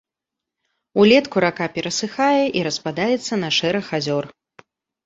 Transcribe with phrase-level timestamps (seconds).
[1.03, 4.25] Улетку рака перасыхае і распадаецца на шэраг азёр.